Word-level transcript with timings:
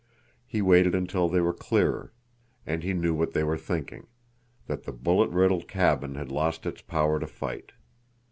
He 0.47 0.63
waited 0.63 0.95
until 0.95 1.29
they 1.29 1.41
were 1.41 1.53
clearer, 1.53 2.11
and 2.65 2.81
he 2.81 2.91
knew 2.91 3.13
what 3.13 3.33
they 3.33 3.43
were 3.43 3.55
thinking—that 3.55 4.81
the 4.85 4.91
bullet 4.91 5.29
riddled 5.29 5.67
cabin 5.67 6.15
had 6.15 6.31
lost 6.31 6.65
its 6.65 6.81
power 6.81 7.19
to 7.19 7.27
fight. 7.27 7.71